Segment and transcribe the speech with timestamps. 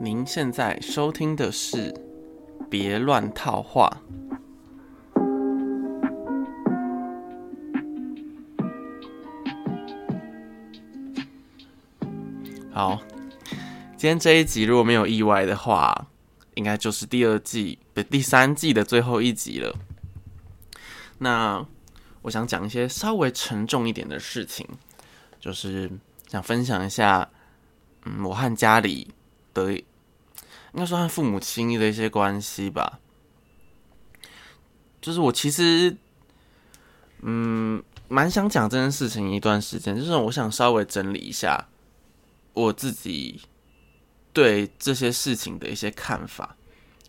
[0.00, 1.92] 您现在收听的是
[2.70, 3.92] 《别乱套话》。
[12.70, 13.02] 好，
[13.96, 16.06] 今天这一集如果没有意外的话，
[16.54, 19.74] 应该就是第二季不第三季的最后一集了。
[21.18, 21.66] 那
[22.22, 24.64] 我想讲一些稍微沉重一点的事情，
[25.40, 25.90] 就是
[26.28, 27.28] 想分享一下，
[28.04, 29.08] 嗯，我和家里
[29.64, 29.84] 的，应
[30.74, 33.00] 该说和父母亲的一些关系吧。
[35.00, 35.96] 就是我其实，
[37.20, 41.68] 嗯，蛮想讲这件事情一段时间，就是我想稍微整理一下
[42.52, 43.40] 我自己
[44.32, 46.56] 对这些事情的一些看法，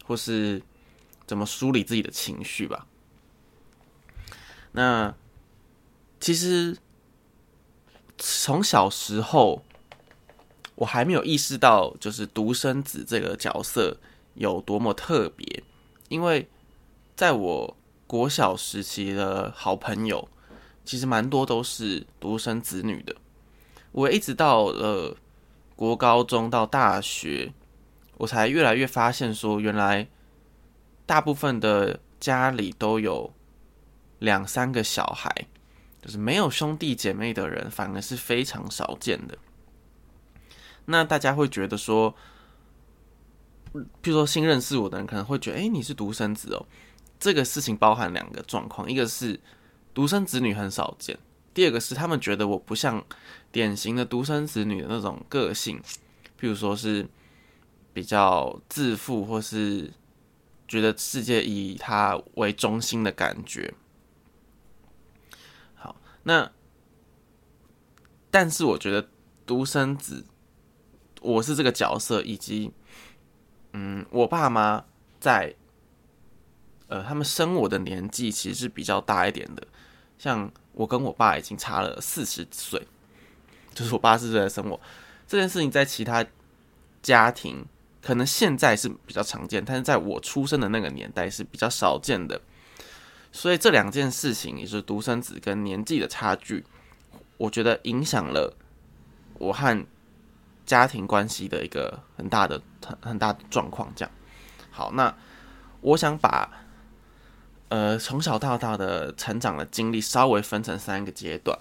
[0.05, 0.61] 或是
[1.25, 2.85] 怎么梳理自己的情绪吧。
[4.71, 5.13] 那
[6.19, 6.77] 其实
[8.17, 9.65] 从小时候，
[10.79, 13.97] 我还没有意识到，就是独生子这个角色
[14.35, 15.63] 有多么特别。
[16.07, 16.47] 因为
[17.15, 17.77] 在我
[18.07, 20.29] 国小时期的好朋友，
[20.85, 23.13] 其实蛮多都是独生子女的。
[23.91, 25.17] 我一直到了
[25.75, 27.51] 国高中到大学，
[28.17, 30.07] 我才越来越发现说，原来
[31.05, 33.33] 大部分的家里都有。
[34.19, 35.33] 两三个小孩，
[36.01, 39.37] 就是没有兄弟姐妹的人，反而是非常少见的。
[40.91, 42.11] 那大家会觉得说，
[44.01, 46.65] 譬如说新认识我的人，可能会觉得，哎，你是独生子哦。
[47.19, 49.39] 这个事情包含两个状况，一个是
[49.93, 51.19] 独生子女很少见，
[51.53, 53.05] 第二个是他们觉得我不像
[53.51, 55.79] 典型的独生子女的那种个性，
[56.39, 57.07] 譬如说是
[57.93, 59.93] 比较自负，或是
[60.67, 63.73] 觉得世界以他为中心的感觉。
[65.75, 66.51] 好那，
[68.31, 69.07] 但是我觉得
[69.45, 70.25] 独生子，
[71.21, 72.71] 我是这个角色，以及，
[73.73, 74.85] 嗯，我爸妈
[75.19, 75.53] 在，
[76.87, 79.67] 呃，他们生我的年纪其实是比较大一点的，
[80.17, 82.87] 像我跟我爸已经差了四十岁，
[83.75, 84.79] 就是我爸是在生我
[85.27, 86.25] 这件事情，在其他
[87.01, 87.65] 家庭
[88.01, 92.41] 可能现在是比较常见，但是在我出生的那个年代是比较少见的。
[93.31, 96.65] 所以这两件事情，也是独生子跟年纪的差距，
[97.37, 98.55] 我觉得影响了
[99.35, 99.85] 我和
[100.69, 103.91] 家庭关系的一个很大的、很很大的状况。
[103.95, 104.11] 这样，
[104.69, 105.11] 好，那
[105.81, 106.47] 我想把
[107.69, 111.57] 呃从小到大的成长的经历稍微分成三个阶段。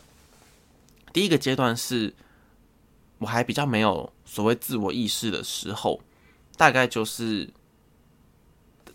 [1.11, 2.15] 第一个阶段是
[3.17, 5.99] 我还比较没有所谓自我意识的时候，
[6.59, 7.49] 大概就是。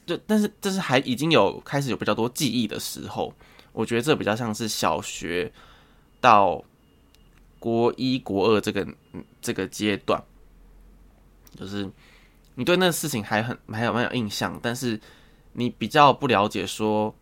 [0.05, 3.33] 就但是这是还已经有开始有比较多记忆的时候，
[3.71, 5.49] 我觉得这比较像是小学
[6.19, 6.61] 到
[7.57, 8.85] 国一国二这个
[9.41, 10.21] 这个阶段，
[11.55, 11.89] 就是
[12.55, 14.99] 你对那个事情还很还有蛮有印象，但是
[15.53, 17.13] 你比较不了解说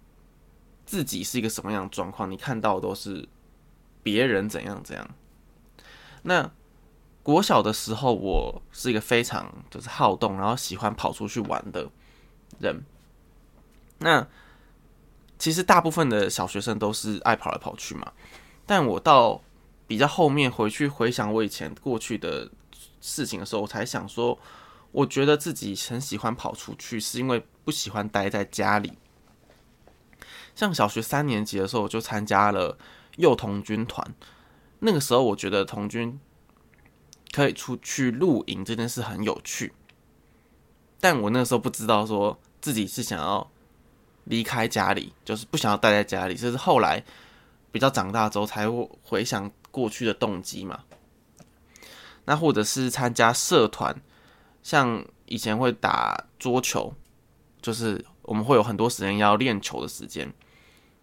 [0.85, 3.27] 自己是一个什么样的状况，你看到都是
[4.03, 5.09] 别人怎样怎样。
[6.23, 6.51] 那
[7.23, 11.89] 国小的时候，我是一个非常就是好动，然后喜欢跑出去玩的。
[12.59, 12.83] 人，
[13.97, 14.27] 那
[15.39, 18.11] 其实大部分的小学生都是爱跑来跑去嘛。
[18.67, 19.41] 但我到
[19.91, 22.49] 比较后面回去回想我以前过去的
[23.01, 24.39] 事情的时候，我才想说，
[24.93, 28.93] 我觉得自己很喜欢跑出去，是因为不喜欢待在家里。
[30.55, 32.77] 像小学三年级的时候，我就参加了
[33.17, 34.15] 幼童军团。
[34.79, 36.17] 那个时候，我觉得童军
[37.33, 39.73] 可以出去露营这件事很有趣。
[41.01, 43.51] 但我那个时候不知道，说自己是想要
[44.23, 46.35] 离开家里，就是不想要待在家里。
[46.35, 47.03] 这是后来
[47.73, 48.67] 比较长大之后才
[49.03, 50.83] 回想过去的动机嘛。
[52.25, 53.99] 那或者是参加社团，
[54.61, 56.93] 像以前会打桌球，
[57.61, 60.31] 就是我们会有很多时间要练球的时间。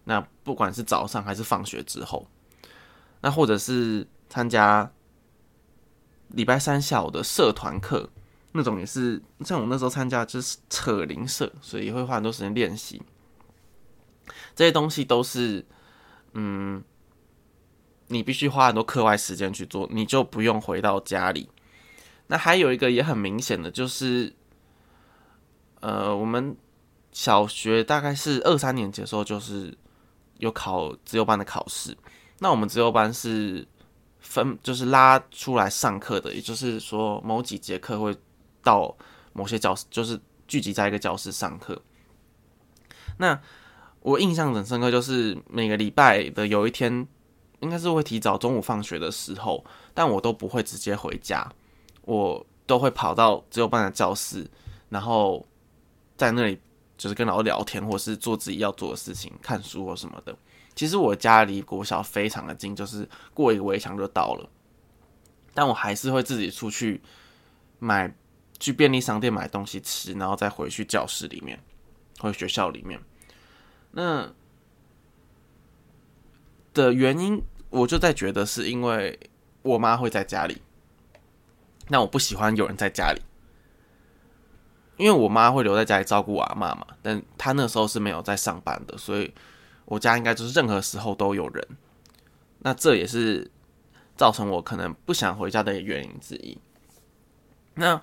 [0.05, 2.27] 那不管是早上还是放学之后，
[3.21, 4.91] 那或者是参加
[6.29, 8.09] 礼拜三下午的社团课。
[8.51, 12.99] 那种也是像我那时候参加就是扯铃社，所以会花很多时间练习。
[14.55, 15.63] 这些东西都是，
[16.33, 16.83] 嗯，
[18.09, 21.49] 你必须花很多课外时间去做，你就不用回到家里。
[22.27, 24.31] 那还有一个也很明显的就是，
[25.79, 26.55] 呃，我们
[27.11, 29.75] 小学大概是二三年级的时候，就是
[30.37, 31.97] 有考自由班的考试。
[32.39, 33.67] 那我们自由班是
[34.19, 38.15] 分就是拉出来上课的，也就是说某几节课会。
[38.61, 38.93] 到
[39.31, 41.81] 某些教室，就是聚集在一个教室上课。
[43.17, 43.39] 那
[44.01, 47.07] 我印象很深刻，就是每个礼拜的有一天，
[47.59, 49.63] 应该是会提早中午放学的时候，
[49.93, 51.51] 但我都不会直接回家。
[52.03, 54.49] 我都会跑到只有班的教室，
[54.89, 55.45] 然后
[56.17, 56.59] 在那里
[56.97, 60.35] 就是跟老师聊天，或是做自己要做的事情，看书或什么的。
[60.75, 64.49] 其实我家离国小非常的近，就是过一个围墙就到了。
[65.53, 67.01] 但我还是会自己出去
[67.79, 68.11] 买，
[68.59, 71.61] 去便利商店买东西吃，然后再回去教室里面，
[72.19, 72.99] 或学校里面。
[73.91, 74.31] 那
[76.79, 79.19] 的原因，我就在觉得是因为
[79.61, 80.61] 我妈会在家里，
[81.89, 83.21] 那我不喜欢有人在家里，
[84.97, 89.33] 因为我妈会留在家里照顾我阿妈嘛，但她那时候是没有在上班的，所以。
[89.85, 91.67] 我家应该就是任何时候都有人，
[92.59, 93.49] 那这也是
[94.15, 96.55] 造成我可能不想回家的原因之一。
[97.73, 97.99] 那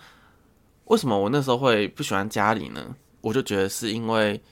[0.87, 2.97] 为什么我那时候会不喜欢家里呢？
[3.21, 4.43] 我就觉得是因为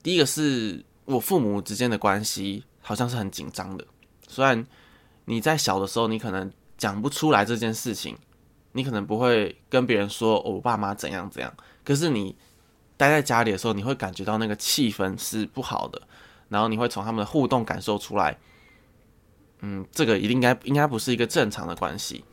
[0.00, 3.84] 第一个是我父母之间的关系好像是很紧张的。
[4.26, 4.66] 虽然
[5.24, 8.16] 你在小的时候你可能讲不出来这件事情，
[8.72, 11.52] 你可能不会跟别人说我爸妈怎样怎样，
[11.84, 12.36] 可是你
[12.96, 16.00] 待在家里的时候，你会感觉到那个气氛是不好的。
[16.48, 18.36] 然后你会从他们的互动感受出来，
[19.60, 22.24] 嗯，这个一定应该应该不是一个正常的关系。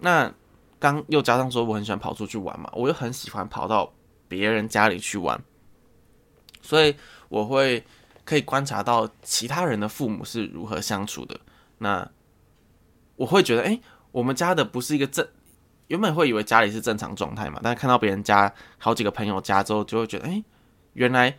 [0.00, 0.32] 那
[0.78, 3.92] 刚又加上说我很喜欢跑出去玩嘛，我又很喜欢跑到
[4.26, 5.38] 别人家里去玩，
[6.62, 6.96] 所以
[7.28, 7.84] 我会
[8.24, 11.40] 可以观察到其他人的父母是如何相处的。
[11.78, 12.10] 那
[13.16, 13.80] 我会觉得，哎，
[14.10, 15.26] 我们家的不是一个正，
[15.88, 20.42] 原本会以为家里是正常状态嘛，但看到别人家好几个朋友家之后，就会觉得，哎，
[20.94, 21.38] 原来。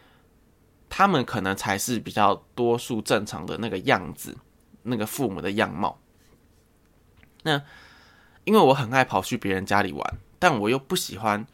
[0.96, 4.38] 他们可能才是比较多数正常的那个样子，
[4.84, 6.00] 那个父母的样貌。
[7.42, 7.60] 那
[8.44, 11.48] 因为我很爱跑去别人家里玩，但我又不喜欢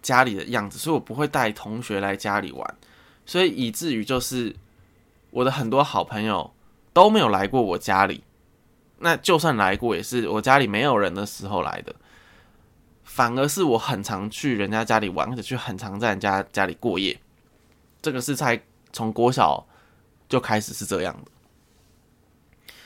[0.00, 2.76] 家里的样子，所以我不会带同学来家里玩，
[3.26, 4.54] 所以以至于就是
[5.30, 6.52] 我的很多好朋友
[6.92, 8.24] 都没有来过我家里。
[8.98, 11.94] 那就算来过，也是我家里没有人的时候来的。
[13.02, 17.20] 反而是我很常去人家家里玩，而且去很常在人家家里过夜。
[18.00, 18.62] 这个是在
[18.92, 19.66] 从国小
[20.28, 21.30] 就开始是这样的。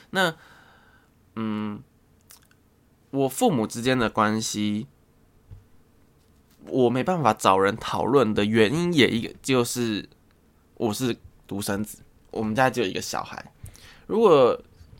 [0.09, 0.35] 那，
[1.35, 1.83] 嗯，
[3.11, 4.87] 我父母之间的关系，
[6.67, 10.09] 我没办法找人讨论的原因也一个就是
[10.75, 11.15] 我是
[11.47, 11.99] 独生子，
[12.31, 13.43] 我们家只有一个小孩。
[14.07, 14.59] 如果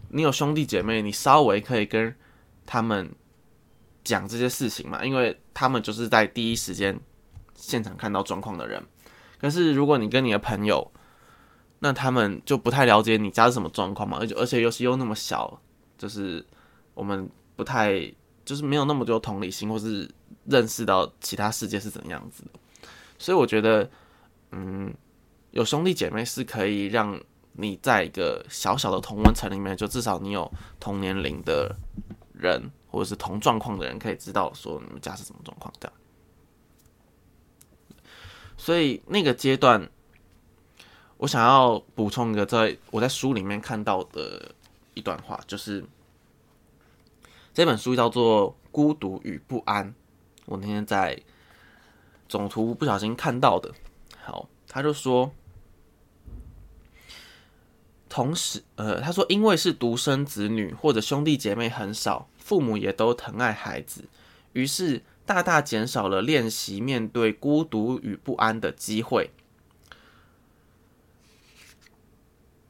[0.10, 2.14] 你有兄弟姐妹，你稍微可以跟
[2.66, 3.10] 他们
[4.04, 7.00] 讲这些事情嘛，因为他们就是在第一时间
[7.56, 8.82] 现场看到状况的人。
[9.40, 10.92] 可是，如果你跟你的朋友，
[11.80, 15.62] 那他们就不太了解你家是什么状况嘛，而且而且尤其又那么小，
[15.98, 16.44] 就是
[16.94, 18.12] 我们不太
[18.46, 20.10] 就是没有那么多同理心，或是
[20.46, 22.44] 认识到其他世界是怎样子。
[23.20, 23.88] 所以我觉得，
[24.52, 24.92] 嗯，
[25.56, 27.18] 有兄弟姐妹是可以让
[27.54, 31.74] 你在一个小小的同温层里面，就至少你有同年龄的
[32.34, 35.90] 人，或者是同状况的人，可以知道说你们家是什么状况的。
[38.58, 39.90] 所以那个阶段，
[41.16, 44.54] 我想要补充一个，在我在书里面看到的
[44.94, 45.86] 一段话，就是
[47.54, 49.88] 这本书叫做《孤独与不安》，
[50.48, 51.18] 我那天在
[52.28, 53.74] 总图不小心看到的。
[54.22, 55.32] 好，他就说，
[58.16, 64.06] 同时，呃，他说，因为是独生子女或者兄弟姐妹很少，父母也都疼爱孩子，
[64.54, 65.04] 于是。
[65.26, 69.32] 大大减少了练习面对孤独与不安的机会。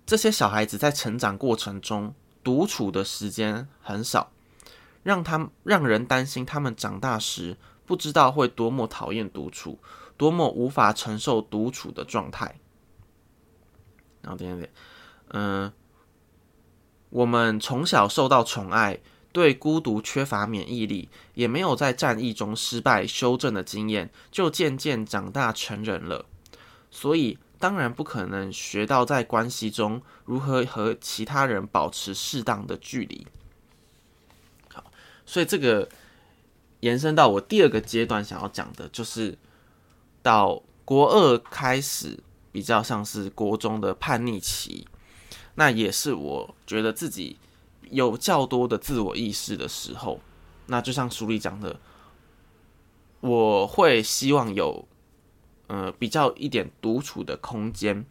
[0.06, 4.32] 这些小孩子在成长过程中独处的时间很少，
[5.04, 9.78] 让他让人担心他们长大时不知道会多么讨厌独处，
[10.16, 12.56] 多么无法承受独处的状态。
[14.22, 14.72] 然后点点点，
[15.30, 15.72] 嗯，
[17.10, 19.00] 我们从小受到宠爱。
[19.32, 26.26] 对孤独缺乏免疫力，也没有在战役中失败修正的经验，就渐渐长大成人了。
[26.90, 33.28] 所以当然不可能学到在关系中如何和其他人保持适当的距离。
[34.74, 34.86] 好，
[35.26, 35.90] 所以这个
[36.80, 39.38] 延伸到我第二个阶段想要讲的，就是
[40.22, 42.18] 到国二开始
[42.54, 44.88] 比较像是国中的叛逆期，
[45.56, 47.38] 那也是我觉得自己。
[47.92, 50.20] 有较多的自我意识的时候，
[50.66, 51.80] 那就像书里讲的，
[53.20, 54.88] 我会希望有
[55.68, 58.04] 呃比较一点独处的空间。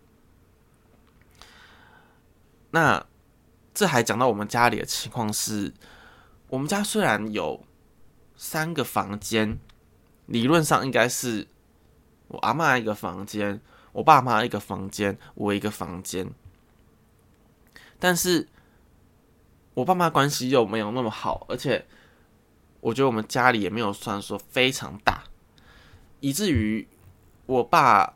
[2.70, 3.04] 那
[3.74, 5.74] 这还讲到我们家里的情况是，
[6.50, 7.64] 我们家虽然有
[8.36, 9.58] 三个房间，
[10.26, 11.48] 理论上应该是
[12.28, 13.60] 我阿妈一个房间，
[13.90, 16.32] 我爸妈一个房间，我一个房间，
[17.98, 18.48] 但是。
[19.76, 21.84] 我爸妈关系又没有那么好，而且
[22.78, 25.24] 我觉得我们家里也没有算说非常大，
[26.20, 26.86] 以至于
[27.46, 28.14] 我爸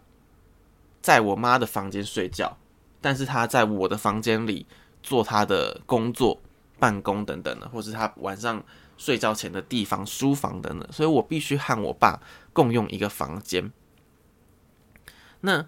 [1.03, 2.57] 在我妈的房间睡觉，
[3.01, 4.67] 但是他在我的房间里
[5.03, 6.41] 做他的工作、
[6.79, 8.63] 办公等等的，或是他晚上
[8.97, 13.73] 睡觉前的地方、书房等等，所以我必须和我爸共用一个房间。
[15.41, 15.67] 那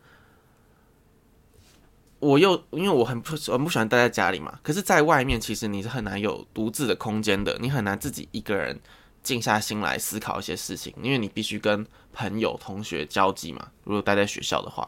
[2.20, 8.78] 我又因为我很不很不喜欢待在家里嘛，可是在外面其实你是很难有独自的空间的，你很难自己一个人
[9.22, 13.70] 静下心来思考一些事情，因为你必须跟朋友、同学交际嘛。
[13.84, 14.86] 如果待在学校的话，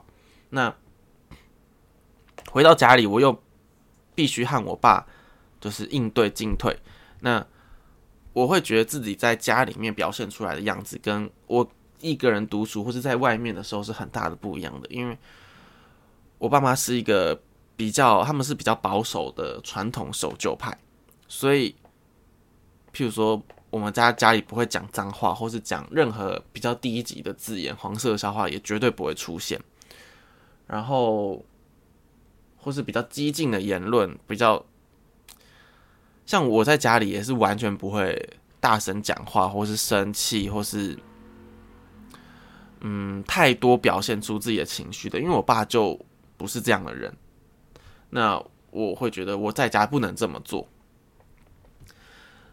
[0.51, 0.75] 那
[2.51, 3.43] 回到家里我又
[4.15, 5.07] 必须和我爸
[5.59, 6.79] 就是应对进退，
[7.21, 7.47] 那
[8.35, 11.67] 我会觉得自己在家里面表现出来的样子，跟我
[12.01, 15.17] 一个人独处或是在外面的时候是很大的不一样的，因为。
[16.43, 17.41] 我爸妈是一个
[17.77, 20.77] 比较，他们是比较保守的传统守旧派，
[21.29, 21.73] 所以，
[22.93, 29.61] 譬如说，我们家家里不会讲脏话，或是讲任何比较低级的字眼，黄色笑话也绝对不会出现。
[30.67, 31.45] 然后，
[32.57, 34.67] 或是比较激进的言论，比较
[36.27, 40.99] 像我在家里也是完全不会大声讲话，或是生气，或是
[42.81, 45.97] 嗯太多表现出自己的情绪的，因为我爸就。
[46.43, 47.17] 不是这样的人，
[48.11, 50.67] 那我会觉得我在家不能这么做。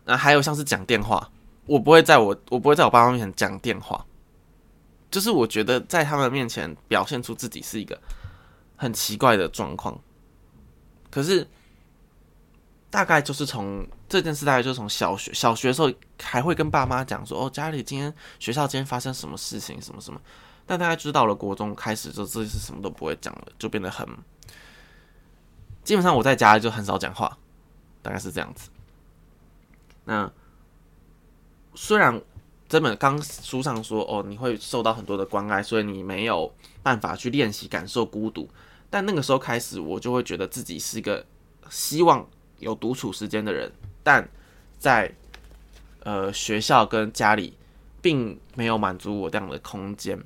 [0.06, 1.32] 那还有像是讲电话，
[1.66, 4.06] 我不会在我我不会在我爸妈面前讲电话，
[5.10, 8.00] 就是我觉得在他们面前表现出自己是一个
[8.76, 10.00] 很奇怪的状况。
[11.10, 11.48] 可是
[12.92, 15.92] 大概就是从这件事，大概就是从小学小学的时候
[16.22, 20.22] 还会跟爸妈讲说，哦，家里今天学校今天发生什么事情，什么什么。
[20.70, 24.08] 但大家知道了，国中开始就这是什么都不会讲了，就变得很
[25.84, 27.36] 基本上我在家就很少讲话，
[28.04, 28.70] 大概是这样子。
[30.06, 30.32] 那
[31.74, 32.22] 虽然
[32.68, 38.48] 这本刚书上说哦，你会受到很多的关爱，所以你没有办法去练习感受孤独，
[38.92, 41.26] 但那个时候开始，我就会觉得自己是一个
[41.72, 42.24] 希望
[42.60, 43.72] 有独处时间的人，
[44.04, 44.30] 但
[44.78, 45.12] 在
[46.02, 47.58] 呃学校跟家里
[48.04, 50.24] 并没有满足我这样的空间。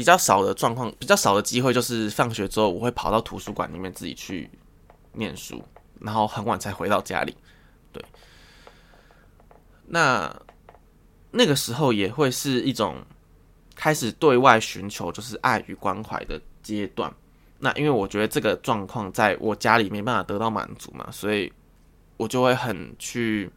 [0.00, 4.50] 比较少的状况，比较少的机会，就是放学之后我会跑到图书馆里面自己去
[5.12, 5.62] 念书，
[5.98, 7.36] 然后很晚才回到家里。
[7.92, 8.02] 对，
[9.88, 10.34] 那
[11.30, 12.96] 那个时候也会是一种
[13.74, 17.14] 开始对外寻求就是爱与关怀的阶段。
[17.58, 21.52] 那因为我觉得这个状况在我家里没办法得到满足嘛，所以
[22.16, 23.50] 我就会很去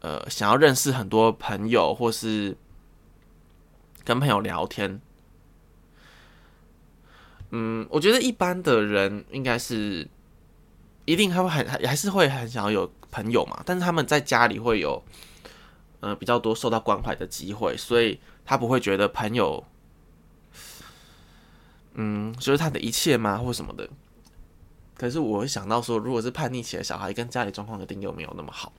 [0.00, 2.56] 呃想要认识很多朋友，或是。
[4.04, 5.00] 跟朋友聊天，
[7.50, 10.06] 嗯，我觉得一般的人应该是
[11.06, 15.02] 一定还会很还是会很想要有朋友嘛，但是他们在家里会有
[16.00, 19.64] 呃比较多受到关怀的机会，所以他不会觉得朋友，
[21.94, 23.88] 嗯，就是他的一切吗，或什么的。
[24.98, 28.72] 可是我会想到说，如果是叛逆期的小孩，跟家里状况一定又没有那么好。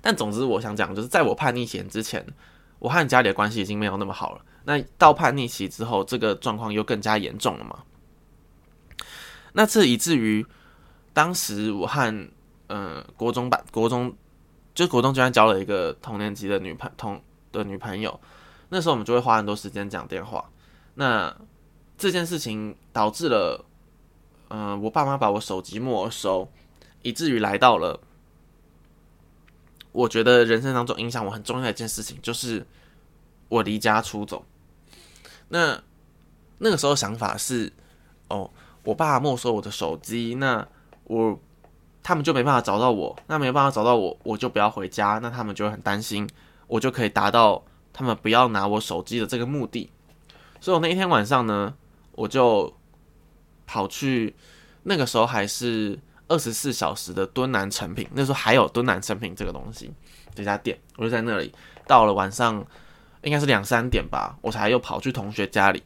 [0.00, 2.24] 但总之，我想讲，就是在我叛逆前之前。
[2.80, 4.44] 我和家里的关系已经没有那么好了。
[4.64, 7.78] 那到叛逆期之后，这个状况又更加严重了嘛？
[9.52, 10.44] 那这以至于
[11.12, 12.28] 当时我和
[12.68, 14.12] 嗯国中版国中
[14.74, 17.22] 就国中居然交了一个同年级的女朋同
[17.52, 18.18] 的女朋友。
[18.68, 20.44] 那时候我们就会花很多时间讲电话。
[20.94, 21.34] 那
[21.96, 23.64] 这件事情导致了
[24.48, 26.48] 嗯我爸妈把我手机没收，
[27.02, 28.00] 以至于来到了。
[29.92, 32.64] 我觉得人生当中影响我很重要的一件事情，就是
[33.48, 34.44] 我离家出走。
[35.48, 35.80] 那
[36.58, 37.72] 那个时候想法是，
[38.28, 38.50] 哦，
[38.84, 40.66] 我爸没收我的手机，那
[41.04, 41.38] 我
[42.02, 46.28] 他们就没办法找到我，那没办法找到我，我就不要回家，那他们就会很担心，
[46.66, 49.90] 我就可以达到他们不要拿我手机的这个目的。
[50.60, 51.74] 所以我那一天晚上呢，
[52.12, 52.72] 我就
[53.66, 54.36] 跑去，
[54.84, 55.98] 那个时候还是。
[56.30, 59.92] 二十四小时的敦南成品，那时候还有敦南成品这个东西，
[60.32, 61.52] 这家店，我就在那里。
[61.88, 62.64] 到了晚上，
[63.22, 65.82] 应该是两三点吧，我才又跑去同学家里，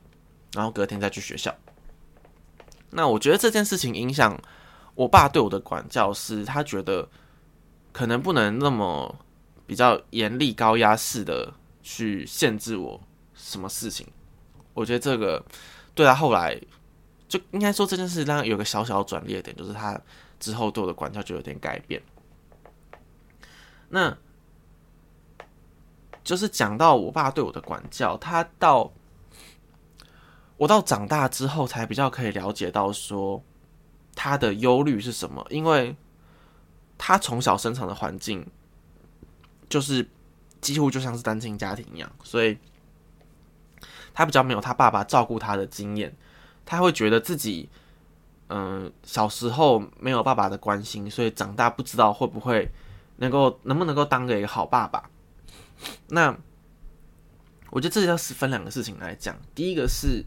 [0.53, 1.55] 然后隔天再去学校。
[2.91, 4.39] 那我觉得这件事情影响
[4.95, 7.09] 我爸对我的管教是，他觉得
[7.91, 9.17] 可能不能那么
[9.67, 13.01] 比较严厉、高压式的去限制我
[13.33, 14.07] 什么事情。
[14.75, 15.43] 我觉得这个
[15.95, 16.61] 对他后来
[17.27, 19.99] 就应该说这件事让有个小小转捩点，就是他。
[20.39, 22.03] 之后对我的管教就有点改变。
[23.89, 24.17] 那
[26.23, 28.93] 就是讲到我爸对我的管教，他到
[30.57, 33.43] 我到长大之后才比较可以了解到说
[34.15, 35.95] 他的忧虑是什么，因为
[36.97, 38.47] 他从小生长的环境
[39.69, 40.09] 就是
[40.61, 42.59] 几乎就像是单亲家庭一样，所以
[44.15, 46.17] 他比较没有他爸爸照顾他的经验，
[46.65, 47.69] 他会觉得自己
[48.49, 52.71] 嗯小时候没有爸爸的关心，所以长大不知道会不会
[53.17, 55.09] 能够能不能够当个一个好爸爸。
[56.09, 56.37] 那
[57.71, 60.25] 我觉得这要是分两个事情来讲，第一个是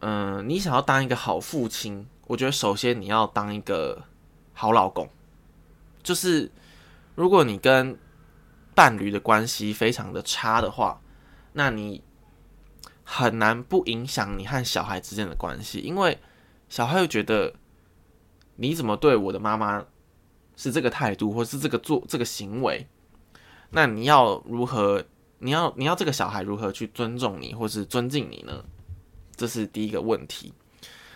[0.00, 4.04] 嗯你想要当一个好父亲，我觉得首先你要当一个
[4.52, 5.08] 好老公。
[6.02, 6.50] 就是
[7.14, 7.98] 如果你跟
[8.74, 11.00] 伴侣的关系非常的差的话，
[11.54, 12.02] 那你
[13.04, 16.18] 很难不影响你和小孩之间的关系，因为
[16.74, 17.54] 小孩会觉得
[18.56, 19.86] 你怎么对我的妈妈
[20.56, 22.84] 是这个态度，或是这个做这个行为，
[23.70, 25.04] 那你要如何？
[25.38, 28.64] 你要你要这个小孩如何去尊重你，或是尊敬你呢？
[29.36, 30.52] 这是第一个问题。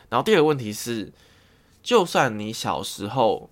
[0.08, 1.12] 然后第二个问题是，
[1.82, 3.50] 就算你小时候。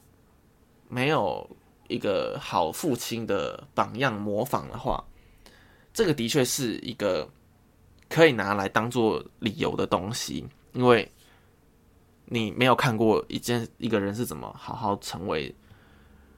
[0.89, 1.51] 没有
[1.89, 5.03] 一个好父亲的榜样模仿的话，
[5.93, 7.29] 这个的确是一个
[8.09, 11.11] 可以拿来当做理由的东西，因为
[12.27, 15.55] 你没有看过一件一个人是怎么好好成为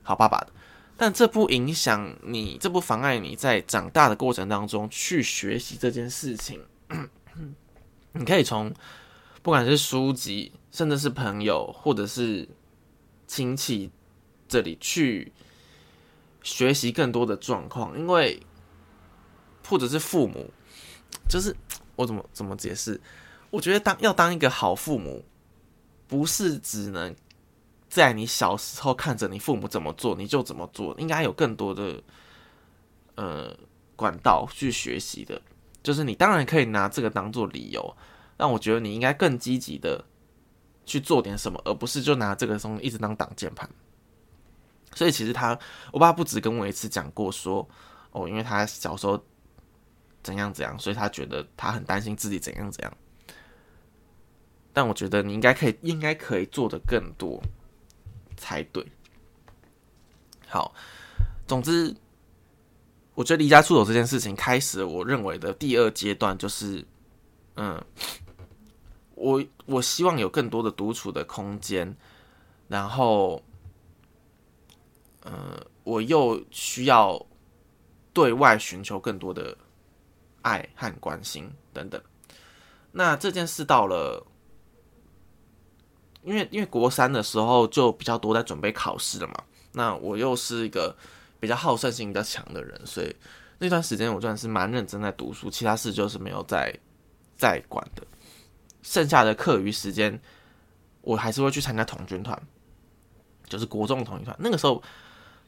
[0.03, 0.53] 好爸爸的，
[0.97, 6.65] 但这不影响你，这不妨碍你在长大的过程当中去学习这件事情。
[8.13, 8.73] 你可以从
[9.43, 12.49] 不管是书籍，甚至是朋友，或者是
[13.27, 13.91] 亲戚。
[14.51, 15.31] 这里去
[16.43, 18.43] 学习更多的状况，因为
[19.63, 20.51] 或者是父母，
[21.29, 21.55] 就是
[21.97, 22.99] 我怎么怎么解释？
[23.51, 25.23] 我觉得当要当一个好父母，
[26.09, 27.15] 不是只能
[27.89, 32.03] 在你小时候看着你父母怎么做你就怎么做，应该有更多的
[33.15, 33.57] 呃
[33.95, 35.41] 管道去学习的。
[35.83, 37.97] 就是你当然可以拿这个当做理由，
[38.37, 40.05] 但我觉得你应该更积极的
[40.85, 43.67] 去做点什么，而不是就拿这个东西一直当挡箭牌。
[44.95, 45.59] 所以其实他，
[45.93, 47.67] 我爸不止跟我一次讲过说，
[48.11, 49.23] 哦，因为他小时候
[50.23, 52.97] 怎样怎样，所以他觉得他很担心自己怎样怎样。
[54.79, 57.43] 但我觉得你应该可以，应该可以做的更多
[58.37, 58.87] 才对。
[60.47, 60.73] 好，
[61.49, 61.93] 总之，
[63.17, 66.87] 我觉得离家出走这件事情开始，我认为的第二阶段就是，
[67.57, 67.85] 嗯，
[69.17, 71.93] 我我希望有更多的独处的空间，
[72.69, 73.43] 然后。
[75.25, 77.21] 嗯，我又需要
[78.15, 79.55] 对外寻求更多的
[80.41, 82.01] 爱和关心等等。
[82.93, 84.25] 那这件事到了，
[86.23, 89.35] 因为因为国三的时候就比较多在准备考试了嘛。
[89.73, 90.97] 那我又是一个
[91.39, 93.15] 比较好胜心比较强的人，所以
[93.59, 96.75] 那段时间我算是蛮认真在读书，其他事就是没有在
[97.37, 98.03] 在管的。
[98.83, 100.21] 剩下的课余时间，
[101.03, 102.41] 我还是会去参加童军团，
[103.47, 104.37] 就是国中的童军团。
[104.39, 104.83] 那个时候。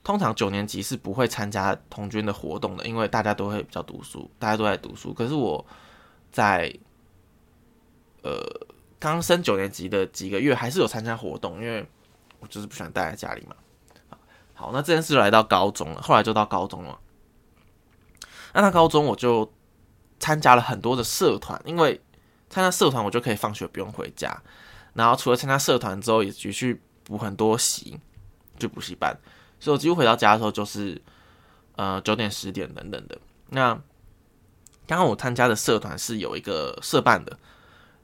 [0.02, 5.12] 通常九年级是不会参加童军的活动的，因为大家都会比较读书，大家都在读书。
[5.12, 5.62] 可是我
[6.32, 6.74] 在
[8.22, 8.32] 呃
[9.00, 11.84] 刚升九年级的几个月，还是有参加活动，因为
[12.38, 13.56] 我就是不喜欢待在家里嘛。
[14.54, 17.00] 好，那这件事来到高中了，后来就到高中了。
[18.52, 19.50] 那到高中我就
[20.18, 21.98] 参加了很多的社团，因为
[22.50, 24.42] 参加社团我就可以放学不用回家。
[24.92, 27.98] 然后除了参加社团之后，也去补很多习，
[28.58, 29.18] 就补习班。
[29.58, 31.00] 所以我几乎回到家的时候就是，
[31.76, 33.18] 呃九点十点等等的。
[33.48, 33.72] 那
[34.86, 37.38] 刚刚我参加的社团是有一个社办的，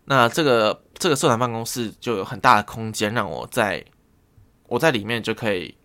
[0.06, 3.84] 那这个这个社团办公室就有很大的空间，让我在
[4.66, 5.76] 我在里面就可以，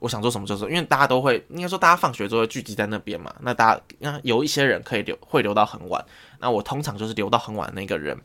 [0.00, 0.68] 我想做什么就做。
[0.68, 6.04] 因为大家都会应该说大家放学都会聚集在那边嘛，那大家那有一些人可以留会留到很晚，
[6.40, 8.20] 那我通常就是留到很晚的那个人。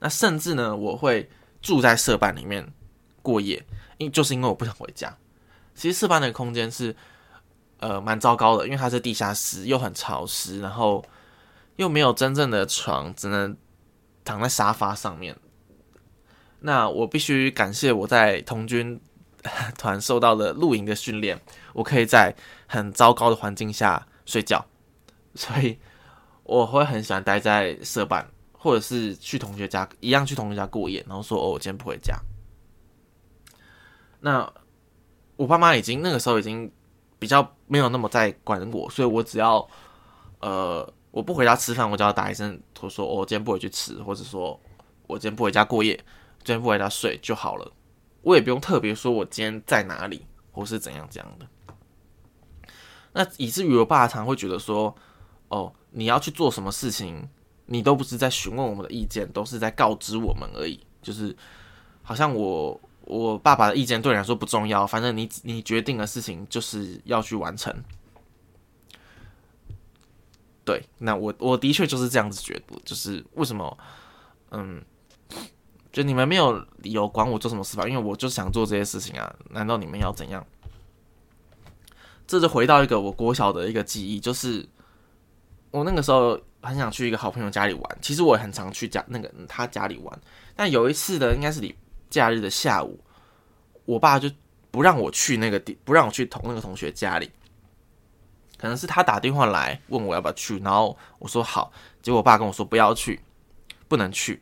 [0.00, 2.72] 那甚至呢，我会住在社办里面
[3.22, 3.64] 过夜。
[3.98, 5.16] 因就是因为我不想回家。
[5.76, 6.96] 其实四班的空间是
[7.78, 11.04] 呃蛮糟糕的，因为它是地下室，又很潮湿，然后
[11.76, 13.56] 又没有真正的床，只能
[14.24, 15.36] 躺在沙发上面。
[16.60, 19.00] 那我必须感谢我在童军
[19.76, 21.40] 团受到的露营的训练，
[21.72, 22.34] 我可以在
[22.66, 24.64] 很糟糕的环境下睡觉，
[25.34, 25.78] 所以
[26.44, 32.16] 我会很喜欢待在社办，或者是去同学家一样去同学家过夜，然后说哦我今天不回家。
[34.20, 34.48] 那
[35.34, 36.70] 我爸妈已经那个时候已经
[37.18, 39.68] 比较没有那么在管我，所以我只要
[40.38, 44.60] 呃我不回家吃饭，我就要打一声，我说我今天不回去吃，或者说
[45.06, 45.94] 我今天不回家过夜，
[46.42, 47.72] 今天不回家睡就好了。
[48.22, 51.46] 我也不用特别说我今天在哪里或是怎样怎样的。
[53.12, 54.92] 那以至于我爸常会觉得说，
[55.46, 57.28] 哦，你要去做什么事情，
[57.66, 61.36] 你都不是在询问我们的意见，都是在告知我们而已，就是
[62.02, 62.80] 好像我。
[63.04, 67.74] 我爸爸的意见对你来说不重要，反正你你决定的事情就是要去完成。
[70.64, 73.76] 对，那我我的确就是这样子觉得，就是为什么，
[74.50, 74.80] 嗯，
[75.90, 77.86] 就你们没有理由管我做什么事吧？
[77.88, 80.46] 因为我就想做这些事情啊，难道你们要怎样？
[82.26, 84.66] 这就回到一个我国小的一个记忆，就是
[85.70, 90.20] 我那个时候很想去一个好朋友家里玩，其实我也很常去家那个他家里玩，
[90.54, 91.74] 但有一次的应该是礼
[92.08, 92.98] 假日的下午，
[93.84, 94.30] 我爸就
[94.70, 97.28] 不让我去那个地，不让我去同那个同学家里。
[98.62, 103.20] 可能是他打电话来问我要不要去，然后我说好，结果我爸跟我说不要去，
[103.88, 104.40] 不能去。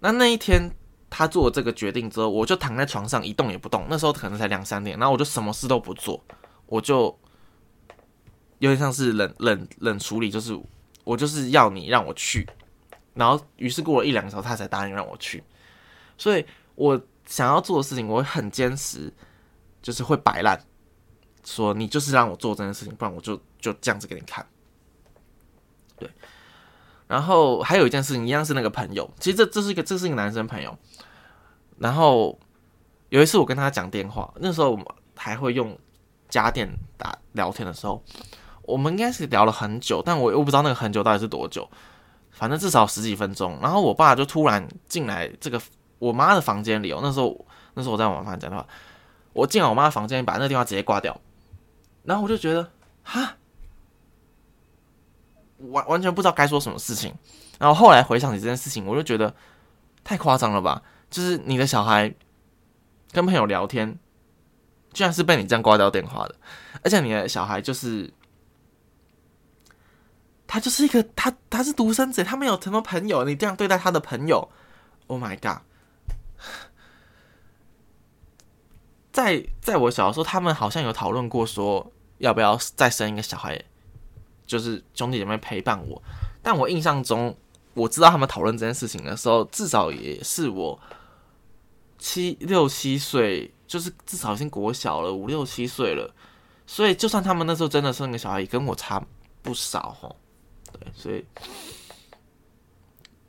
[0.00, 0.70] 那那一天
[1.08, 3.86] 他做了这个决定之后，我就躺在床上一动也不动。
[3.88, 6.22] 那时候可能才两三点，然后我就什么事都不做，
[6.66, 7.18] 我就
[8.58, 10.54] 有点像是冷冷冷处理，就是
[11.04, 12.46] 我就是要你让我去。
[13.14, 15.42] 然后于是过了一两个小时，他才答应让我去。
[16.18, 19.10] 所以我想要做的事情，我会很坚持，
[19.80, 20.62] 就是会摆烂。
[21.44, 24.46] 说你就是让我做这件事情，不然我就就这样子给你看。
[25.98, 26.10] 对，
[27.06, 30.76] 然后还有一件事情，一样是那个朋友，其实这这是一个这是一个男生朋友。
[31.78, 32.38] 然后
[33.08, 34.84] 有一次我跟他讲电话，那时候我们
[35.16, 35.78] 还会用
[36.28, 38.02] 家电打聊天的时候，
[38.62, 41.68] 我们应该是聊了很久，但我又不知道那个很久到底是多久，
[42.30, 43.58] 反正至少十几分钟。
[43.60, 45.60] 然后我爸就突然进来这个
[45.98, 48.66] 我妈的房间里哦，那时候那时候我在我妈讲的话，
[49.32, 51.18] 我进了我妈房间，把那个电话直接挂掉。
[52.10, 52.68] 然后我就觉得，
[53.04, 53.36] 哈，
[55.58, 57.14] 完完全不知道该说什么事情。
[57.56, 59.32] 然后后来回想起这件事情，我就觉得
[60.02, 60.82] 太夸张了吧？
[61.08, 62.12] 就是你的小孩
[63.12, 63.96] 跟朋友聊天，
[64.92, 66.34] 居然是被你这样挂掉电话的，
[66.82, 68.12] 而且你的小孩就是
[70.48, 74.50] 他就是一个他他是独生子，他没有什么朋友，你这样对待他的朋友
[75.06, 75.62] ，Oh my god！
[79.12, 83.60] 在在我小的时候，他们好像有讨论过说要不要再生一个小孩，
[84.46, 86.00] 就是兄弟姐妹陪伴我。
[86.42, 87.36] 但我印象中，
[87.74, 90.80] 我知道他们讨论这件事情的时候，至少也是我
[91.98, 96.14] 七六七岁，就是至少已经国小了，五六七岁了。
[96.66, 99.04] 所以，就算他们那时候真的生个小孩，也跟我差
[99.42, 100.14] 不少哈。
[100.72, 101.24] 对，所以，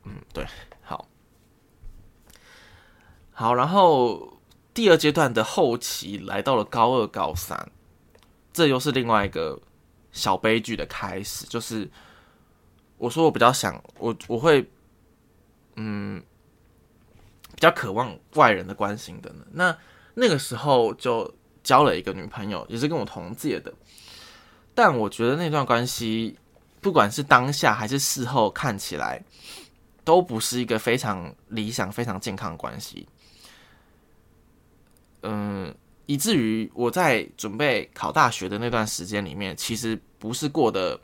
[0.04, 0.46] 嗯，对，
[0.80, 1.08] 好，
[3.32, 4.30] 好，然后。
[4.74, 7.70] 第二阶段的后期来到了高二、高三，
[8.52, 9.60] 这又是另外一个
[10.12, 11.46] 小悲剧的开始。
[11.46, 11.88] 就是
[12.98, 14.68] 我说我比较想我我会
[15.76, 16.22] 嗯
[17.54, 19.46] 比较渴望外人的关心的呢。
[19.52, 19.76] 那
[20.14, 23.72] 那个时候就交了一个女朋友，也是跟我同届的。
[24.74, 26.38] 但我觉得那段关系，
[26.80, 29.22] 不管是当下还是事后看起来，
[30.02, 33.06] 都不是一个非常理想、非常健康的关系。
[35.22, 35.74] 嗯，
[36.06, 41.00] 以至于我在准备考大学的那段时间里面，其实不是过得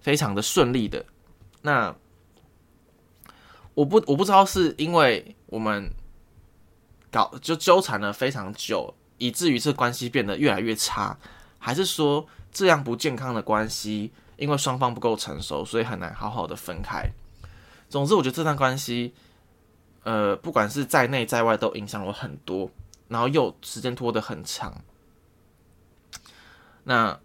[0.00, 1.04] 非常的顺利的。
[1.62, 1.94] 那
[3.74, 5.90] 我不我不知道是因为我们
[7.10, 11.18] 搞就纠缠了非常久，以至于这关系变得越来越差，
[11.58, 17.08] 还是说这样不健康的关系，因为双方不够成熟，所以很难好好的分开。
[17.88, 19.14] 总之，我觉得这段关系。
[20.02, 22.70] 呃，不管是在内在外，都影响我很多，
[23.08, 24.82] 然后又时间拖得很长。
[26.84, 27.20] 那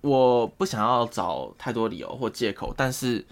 [0.00, 3.26] 我不想要找太多理由或借口，但是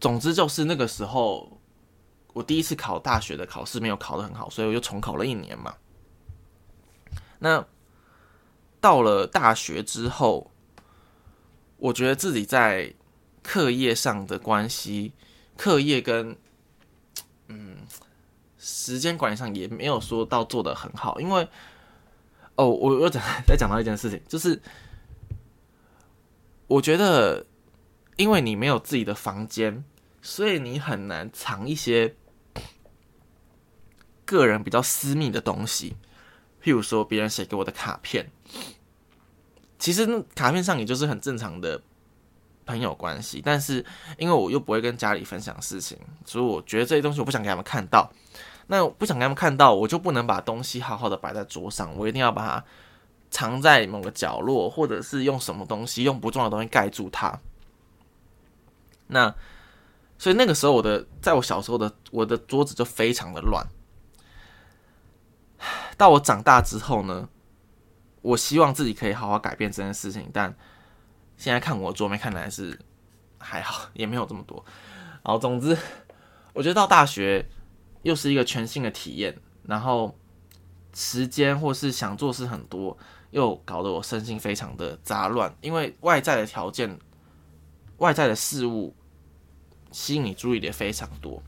[0.00, 1.60] 总之就是那个时候，
[2.32, 5.74] 我第一次考大学的考试没有考得很好，所以我就重考了一年嘛。
[7.40, 7.66] 那
[8.80, 10.50] 到了大学之后，
[11.76, 12.94] 我觉得自己在
[13.42, 15.12] 课业上的关系。
[15.56, 16.36] 课业跟
[18.66, 21.46] 时间管理上也没有说到做的很好，因为
[22.54, 24.62] 哦，我又讲 再讲到一件事情，就是
[26.66, 27.44] 我觉得
[28.16, 29.84] 因为你没有自己的房间，
[30.22, 32.16] 所以你很难藏一些
[34.24, 35.96] 个人比较私密的东西，
[36.62, 38.30] 譬如说别人写给我的卡片，
[39.78, 41.82] 其实卡片上也就是很正常的。
[42.66, 43.84] 朋友关系，但是
[44.16, 48.10] 因为我又不会跟家里分享事情，所以我觉得这些东西我不想给他们看到。
[48.66, 52.64] 那不想给他们看到，我就不能把东西好好的摆在桌上，我一定要把它
[53.30, 57.38] 藏在某个角落，或者是用什么东西，用不重要的东西盖住它。
[59.06, 59.34] 那
[60.18, 63.66] 所以那个时候，我的在我小时候的我的桌子就非常的乱。
[65.96, 67.28] 到我长大之后呢，
[68.22, 70.54] 我希望自己可以好好改变这件事情，但。
[71.36, 72.78] 现在看我桌面看来是
[73.38, 74.64] 还好，也没有这么多。
[75.24, 75.76] 然后总之，
[76.52, 77.44] 我觉得到大学
[78.04, 80.16] 又是一个全新的体验，然后
[80.94, 82.96] 时间或是想做事很多，
[83.32, 86.96] 又搞得我身心非常的杂乱，因为外在的条件、
[87.98, 88.94] 外在的事物
[89.90, 91.42] 吸引你注意力非常多。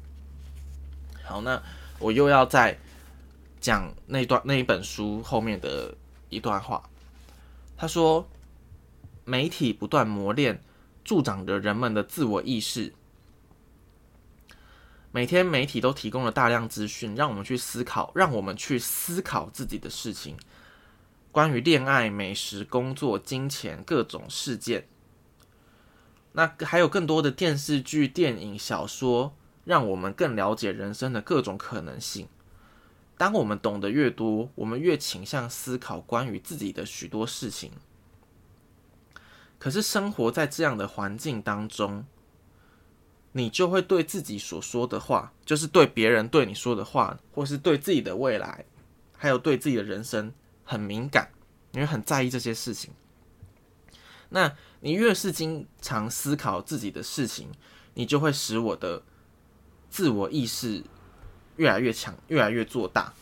[1.23, 1.63] 好，那
[1.99, 2.79] 我又要再
[3.61, 5.95] 讲那段那一本书后面的
[6.29, 6.83] 一段话。
[7.77, 8.27] 他说
[9.27, 10.63] ：“媒体不断磨练、
[11.05, 12.95] 助长着人们的自我意识。
[15.17, 20.37] 每天媒体都提供了大量资讯，让我们去思考，让我们去思考自己的事情，
[21.33, 24.87] 关于恋爱、美食、工作、金钱各种事件。
[26.33, 32.29] 那还有更多的电视剧、电影、小说。”让我们更了解人生的各种可能性。
[33.17, 37.73] 当我们懂得越多，我们越倾向思考关于自己的许多事情。
[39.59, 42.05] 可是，生活在这样的环境当中，
[43.37, 48.65] 你就会对自己所说的话，就是对别人对你说的话，或是对自己的未来，
[49.15, 50.33] 还有对自己的人生
[50.65, 51.31] 很敏感，
[51.73, 52.91] 因为很在意这些事情。
[54.31, 57.53] 那你越是经常思考自己的事情，
[57.93, 59.03] 你就会使我的。
[59.89, 60.83] 自我意识
[61.57, 63.15] 越来越强，越来越做大。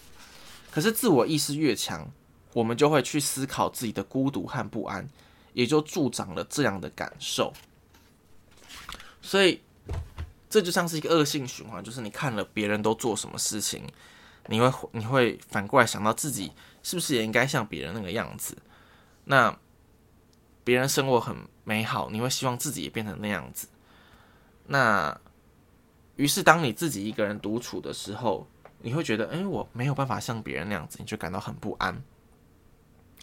[0.73, 2.11] 可是自我意识越强，
[2.53, 5.09] 我们就会去思考自己的孤独和不安，
[5.53, 7.53] 也就助长了这样的感受。
[9.23, 9.61] 所以
[10.55, 13.83] 这就像是一个恶性循环，就是你看了别人都做什么事情，
[14.47, 18.57] 你会你会反过来想到自己是不是也应该像别人那个样子？
[19.25, 19.59] 那
[20.63, 23.67] 别人生活很美好，你会希望自己也变成那样子？
[24.69, 25.21] 那？
[26.15, 28.47] 于是，当你自己一个人独处的时候，
[28.79, 32.01] 你会觉得，哎，我没有办法像别人那样子，你就感到很不安，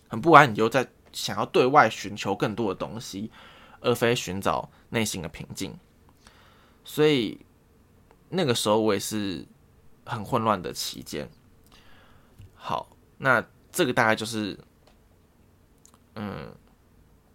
[0.09, 0.51] 很不安。
[0.51, 3.31] 你就在想要对外寻求更多的东西，
[3.79, 5.73] 而非寻找内心的平静。
[6.83, 7.45] 所以，
[8.29, 9.45] 那个时候我也是
[10.05, 11.29] 很混乱的期间。
[12.55, 14.57] 好，那这个大概就是，
[16.15, 16.53] 嗯，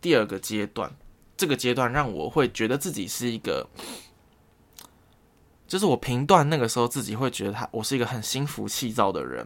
[0.00, 0.94] 第二个阶段。
[1.36, 3.68] 这个阶段让我会觉得自己是一个。
[5.66, 9.44] 就是我评断那个时候自己会觉得他我是一个很心浮气躁的人，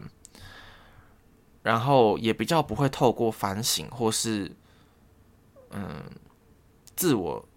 [1.62, 4.54] 然后也比较不会透过反省或是
[5.70, 6.04] 嗯
[6.94, 7.48] 自我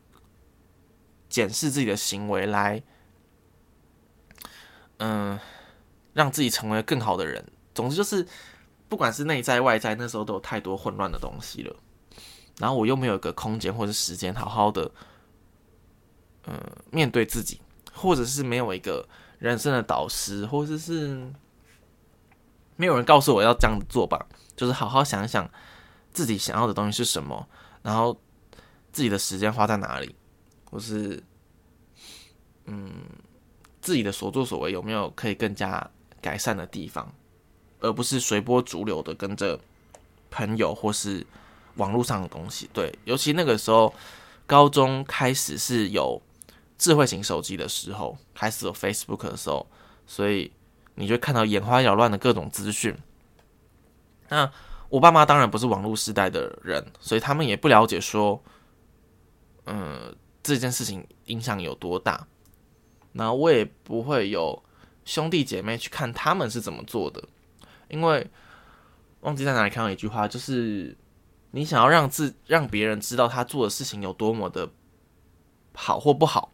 [1.33, 2.83] 检视自己的行为来
[4.97, 5.39] 嗯
[6.13, 7.43] 让自己成为更好的人。
[7.73, 8.23] 总之就是
[8.87, 11.75] 不管是内在外在，那时候都有太多混乱的东西了，
[12.59, 14.91] 然后我又没有一个空间或者时间好好的
[16.45, 16.53] 嗯
[16.91, 17.59] 面对自己。
[17.95, 21.31] 或者是没有一个人生的导师，或者是
[22.75, 25.47] 没有人告诉我要这样做吧，就是好好想想
[26.11, 27.47] 自己想要的东西是什么，
[27.83, 28.19] 然后
[28.91, 30.15] 自己的时间花在哪里，
[30.73, 31.21] 或是
[32.65, 32.91] 嗯
[33.79, 35.87] 自己的所作所为有没有可以更加
[36.19, 37.13] 改善的地方，
[37.79, 39.59] 而不是随波逐流的跟着
[40.31, 41.23] 朋友或是
[41.75, 42.67] 网络上的东西。
[42.73, 43.93] 对，尤其那个时候
[44.47, 46.19] 高中开始是有。
[46.75, 49.65] 智慧型手机的时候，开始有 Facebook 的时候，
[50.05, 50.51] 所以
[50.95, 52.93] 你就看到眼花缭乱的各种资讯。
[54.27, 54.51] 那
[54.89, 58.43] 我爸妈当然不是网络时代的人，所以他们也不了解说，
[59.65, 62.27] 嗯，这件事情影响有多大。
[63.13, 64.61] 那我也不会有
[65.05, 67.23] 兄弟姐妹去看他们是怎么做的，
[67.87, 68.29] 因为
[69.21, 70.95] 忘记在哪里看到一句话，就是
[71.51, 74.69] 你想要让自让别人知道他做的事情有多么的
[75.73, 76.51] 好或不好。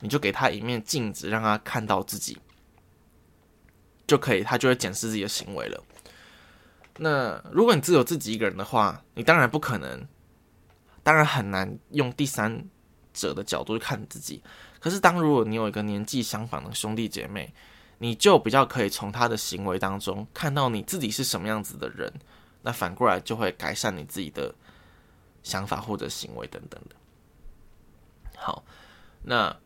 [0.00, 2.36] 你就给他一面镜子，让他看到自己，
[4.06, 5.82] 就可以，他就会检视自己的行为了。
[6.98, 10.06] 那如果你只有自己一个人的话，你当然不可能，
[11.02, 12.62] 当然很难用第三
[13.16, 14.40] 者的角度去看自己。
[14.78, 17.52] 可是，当如果你有一个年纪相仿的兄弟姐妹，
[17.98, 22.12] 你就比较可以从他的行为当中看到你自己是什么样子的人。
[22.62, 24.54] 那反过来就会改善你自己的
[25.42, 26.96] 想法或者行为等等的。
[28.36, 28.62] 好，
[29.22, 29.56] 那。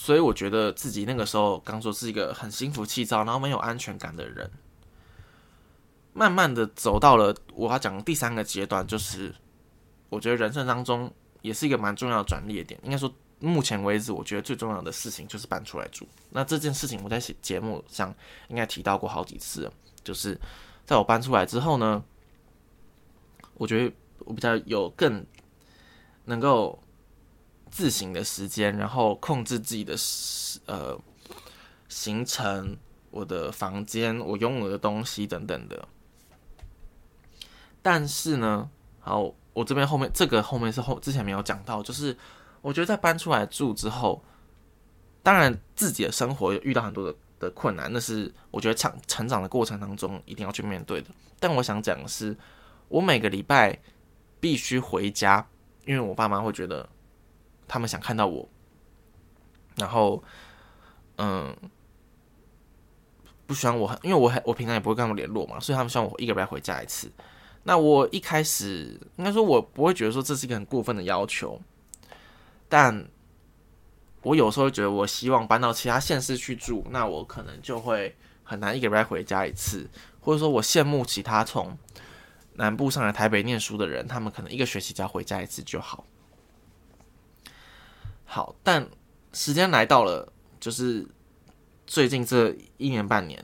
[0.00, 4.48] 所以我觉得自己那个时候刚说是一个很心浮气躁，然后没有安全感的人。
[6.12, 9.34] 慢慢的走到了我要讲的第三个阶段，就是
[10.08, 11.12] 我觉得人生当中
[11.42, 12.78] 也是一个蛮重要的转捩点。
[12.82, 16.06] 应该说，目前为止我觉得最重要的事情就是搬出来住。
[16.30, 18.14] 那这件事情我在节目上
[18.48, 19.70] 应该提到过好几次，
[20.02, 20.38] 就是
[20.84, 22.02] 在我搬出来之后呢，
[23.54, 25.24] 我觉得我比较有更
[26.24, 26.78] 能够。
[27.70, 29.94] 自行的时间，然后控制自己的
[30.64, 30.98] 呃
[31.86, 32.74] 行程，
[33.10, 35.86] 我的房间，我拥有的东西等等的。
[37.82, 38.70] 但是呢，
[39.00, 42.16] 好，我这边后面这个后面是后之前没有讲到，就是
[42.60, 44.22] 我觉得在搬出来住之后，
[45.22, 51.08] 当然自己的生活有遇到很多的的困难，那是我觉得成成长的过程当中一定要去面对的。
[51.40, 52.36] 但我想讲的是，
[52.88, 53.76] 我每个礼拜
[54.38, 55.44] 必须回家，
[55.84, 56.88] 因为我爸妈会觉得
[57.66, 58.48] 他们想看到我，
[59.76, 60.22] 然后
[61.16, 61.56] 嗯。
[63.48, 67.10] 不喜欢我，因为我很我平常也不会跟他们联络嘛，所以他们希望我一个礼拜回家一次。
[67.68, 71.60] 那我一开始应该说，我不会觉得说这是一个很过分的要求，
[72.66, 73.06] 但
[74.22, 79.86] 我有时候觉得，我希望搬到其他县市去住，那我可能就会很难一个礼拜回家一次，
[80.18, 81.76] 或者说我羡慕其他从
[82.54, 86.06] 南部上来台北念书的人，他们可能一个学期只要回家一次就好。
[88.24, 88.88] 好，但
[89.34, 91.06] 时间来到了，就是。
[91.90, 93.42] 最近这一年半年，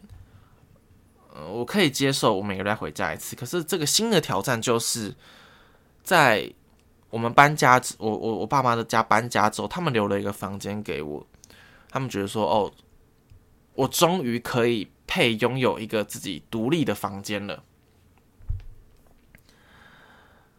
[1.35, 3.35] 呃，我可以接受我每个月回家一次。
[3.35, 5.13] 可是这个新的挑战就是
[6.05, 6.49] 在
[7.11, 11.27] 我们搬家，我我我爸妈的家搬家之后，他们留了一个房间给我。
[11.91, 12.73] 他们觉得说，哦，
[13.75, 17.65] 我终于可以配拥有一个自己独立的房间了。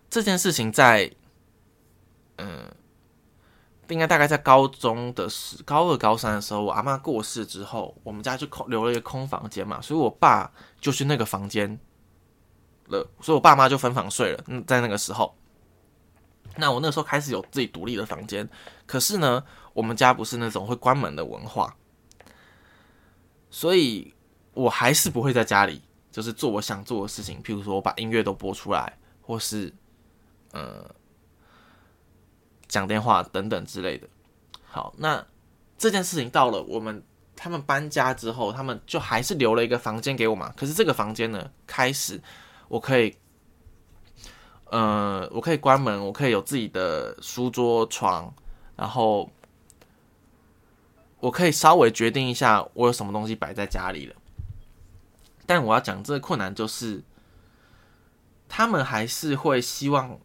[0.10, 1.10] 这件事情在，
[2.36, 2.70] 嗯。
[3.90, 11.80] 应该大概在高中的时，高二、高三的时候，我阿妈过世之后，我们家就空留了一个空房间嘛，所以我爸就去那个房间
[12.88, 14.44] 了，所以我爸妈就分房睡了。
[14.48, 15.36] 嗯，在那个时候，
[16.58, 18.50] 那我那时候开始有自己独立的房间，
[18.86, 19.44] 可是呢，
[19.74, 21.76] 我们家不是那种会关门的文化，
[23.50, 24.14] 所以
[24.54, 29.74] 我还是不会在家里就是做我想做的事情，譬如说我把音乐都播出来，或是
[30.52, 30.90] 呃。
[32.68, 34.08] 讲电话等等之类的。
[34.64, 35.26] 好，那
[35.78, 37.04] 这件事情到了我们
[37.36, 40.54] 他们搬家之后，他们就还是留了一个房间给我嘛。
[40.58, 42.22] 可是这个房间呢，开始
[42.68, 43.16] 我可以，
[44.66, 48.34] 呃，我可以关门，我可以有自己的书桌、床，
[48.76, 49.32] 然后
[51.20, 54.16] 我可以稍微决定一下我有什么东西摆在家里了。
[55.46, 57.04] 但我要讲这个困难就是，
[58.50, 60.20] 他们还是会希望。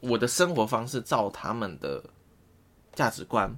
[0.00, 2.02] 我的生活方式照他们的
[2.94, 3.52] 价值观，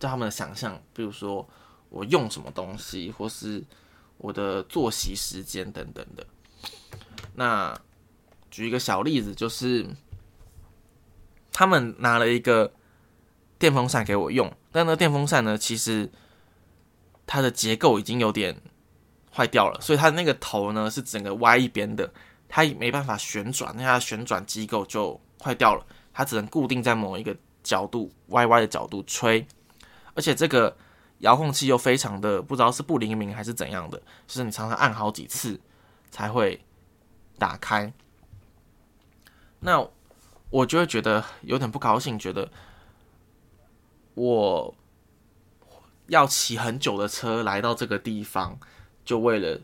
[0.00, 1.46] 照他们的想象，比如说
[1.90, 3.62] 我用什么东西，或是
[4.16, 6.26] 我的作息时间等等的。
[7.34, 7.78] 那
[8.50, 9.86] 举一个小例子，就是
[11.52, 12.72] 他们拿了一个
[13.58, 16.10] 电风扇给我用，但那电风扇呢，其实
[17.26, 18.58] 它的结构已经有点
[19.30, 22.10] 坏掉了，所以它的那个头呢是整个歪一边的，
[22.48, 25.20] 它没办法旋转，那它旋转机构就。
[25.42, 29.46] 坏掉了，它只能固定在某一个角度，歪歪的角度吹，
[30.14, 30.76] 而且这个
[31.18, 35.60] 遥控器又非常的不知道是不灵敏还是怎样的，就是你常常按好几次
[36.10, 36.64] 才会
[37.38, 37.92] 打开。
[39.60, 39.86] 那
[40.50, 42.50] 我就会觉得有点不高兴，觉得
[44.14, 44.74] 我
[46.06, 48.58] 要骑很久的车来到这个地方，
[49.04, 49.60] 就为了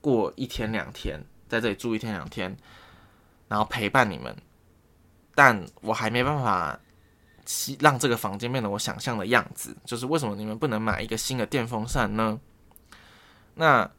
[0.00, 2.56] 过一天两天，在这里住一天两天，
[3.48, 4.36] 然后陪伴你们。
[5.34, 6.78] 但我还没办法
[7.80, 9.76] 让这个房间变得我想象的样子。
[9.84, 12.40] 就是为什么你们不能买一个新的电风扇呢？
[13.54, 13.90] 那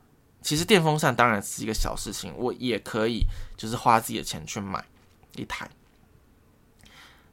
[0.41, 4.83] 其实电风扇当然是一个小事情，我也可以就是花自己的钱去买
[5.35, 5.69] 一台。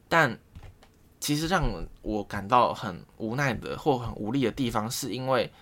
[0.09, 0.39] 但
[1.19, 1.71] 其实让
[2.03, 5.53] 我感到很无奈的或很无力的地方，是因为，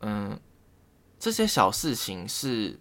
[0.00, 0.38] 嗯，
[1.18, 2.78] 这些小事情是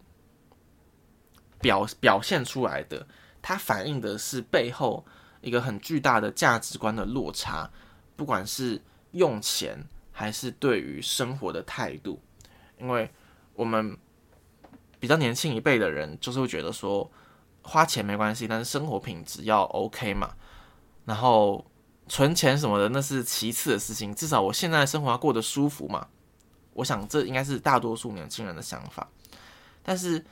[1.60, 3.08] 表表现出来的。
[3.48, 5.06] 它反映的是背后
[5.40, 7.70] 一个很巨大的价值观的落差，
[8.16, 8.82] 不管是
[9.12, 9.78] 用钱
[10.12, 12.20] 还是对于生活的态度。
[12.80, 13.08] 因为
[13.54, 13.96] 我们
[15.00, 17.08] 比较年轻一辈的人，就是会觉得说
[17.62, 20.34] 花钱没关系，但是生活品质要 OK 嘛。
[21.06, 21.64] 然后
[22.08, 26.08] 存钱什么的那是其次的事情，至少我现在生活过得舒服嘛。
[26.74, 29.08] 我想这应该是大多数年轻人的想法，
[29.84, 30.26] 但是。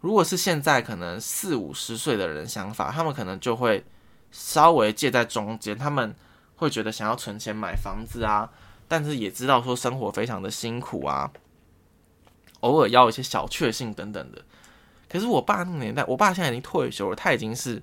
[0.00, 3.84] 如果是现在可能四五十岁的人想法，他们可能就会
[4.30, 6.14] 稍微介在中间，他们
[6.54, 8.48] 会觉得想要存钱买房子啊，
[8.86, 11.32] 但是也知道说生活非常的辛苦啊，
[12.60, 14.40] 偶尔要一些小确幸等等的。
[15.08, 17.82] 可是我爸那个年代，我爸现在已经退休了，他已经是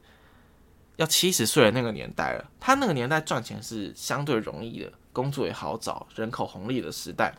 [0.96, 2.50] 要七十岁的那个年代了。
[2.62, 7.36] 他那个年代赚钱是相对容易的，工作也好找，人口红利的时代，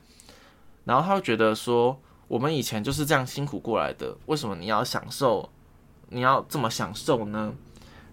[0.85, 1.99] 然后他会觉得说。
[2.29, 5.49] 我们以前就是这样辛苦过来的，为什么你要享受？
[6.09, 7.55] 你要这么享受呢？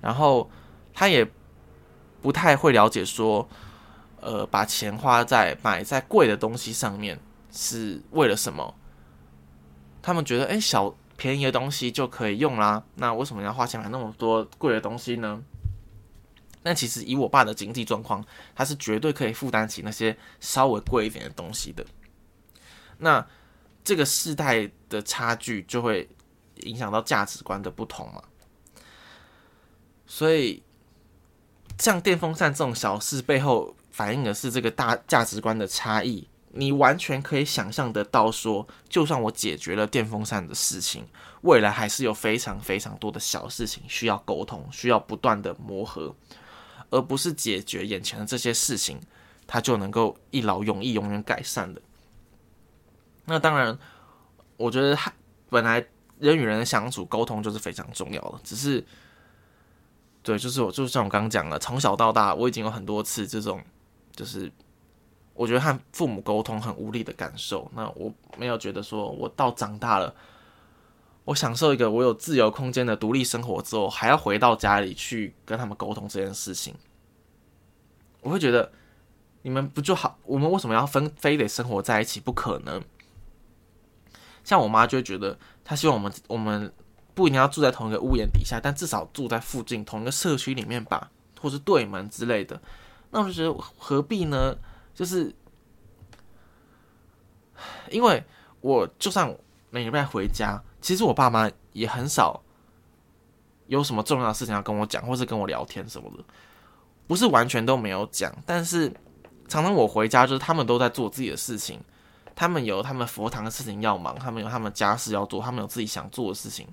[0.01, 0.49] 然后
[0.93, 1.29] 他也
[2.21, 3.47] 不太会了解说，
[4.19, 7.19] 呃，把钱花在买在贵的东西上面
[7.51, 8.75] 是为了什么？
[10.01, 15.41] 他们觉得，哎，小便宜的东西就可以用啦，那为什么要花钱买那么多贵的东西呢？
[16.61, 18.23] 但其实以我爸的经济状况，
[18.55, 21.85] 他是绝对可以负担起那些稍微贵一点的东西的。
[22.97, 23.25] 那
[23.83, 26.07] 这个世代的差距就会
[26.57, 28.23] 影响到价值观的不同嘛。
[30.05, 30.61] 所以，
[31.79, 36.27] 像电风扇这种小事背后反映的是这个大价值观的差异。
[36.55, 41.07] 你完全可以想象得到，说就算我解决了电风扇的事情，
[41.41, 46.15] 未来还是有非常非常多的小事情需要沟通，需要不断的磨合，
[46.91, 49.01] 而不是解决眼前的这些事情，
[49.47, 51.81] 它就能够一劳永逸、永远改善的。
[53.25, 53.77] 那当然，
[54.57, 54.97] 我觉得
[55.49, 55.85] 本来
[56.19, 58.83] 人与人的相处沟通就是非常重要的，只是，
[60.21, 63.63] 对，就是我就像我刚刚讲了，从小到大，我已经有很多次这种，
[64.15, 64.51] 就是。
[65.35, 67.67] 我觉得和父母沟通很无力的感受。
[67.73, 70.13] 那我没有觉得说，我到长大了，
[71.25, 76.75] 我享受一个我有自由空间的独立生活之后，还要回到家里去跟他们沟通这件事情。
[78.21, 78.71] 我会觉得，
[79.41, 80.19] 你们不就好？
[80.23, 82.19] 我们为什么要分非得生活在一起？
[82.19, 82.83] 不可能。
[84.43, 86.71] 像我妈就会觉得，她希望我们我们
[87.13, 92.61] 不一定要住在同一个屋檐底下，但至少住在附近同一个社区里面吧，或是对门之类的。
[93.11, 94.55] 那我就觉得何必呢？
[94.95, 95.33] 就是，
[97.89, 98.23] 因为
[98.61, 99.35] 我就算
[99.69, 102.41] 每礼拜回家，其实我爸妈也很少
[103.67, 106.23] 有什么重要的事情要跟我讲，或是跟我聊天什么的，
[107.07, 108.91] 不是完全都没有讲，但是
[109.47, 111.79] 常常我回家就是他们都在做自己的事情，
[112.35, 116.67] 他们有他们佛堂的事情要忙，他们有他们家事要做，他们有自己想做的事情，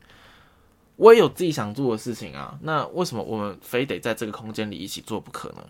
[0.96, 5.64] 我也有自己想做的事情啊，那为什么我们非得在这个空间里一起做不可呢？